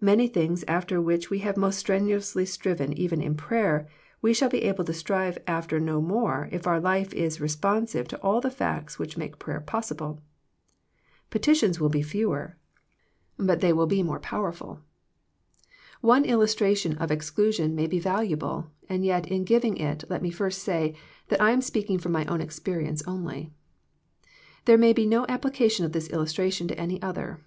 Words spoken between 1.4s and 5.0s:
have most strenuously striven even in prayer, we shall be able to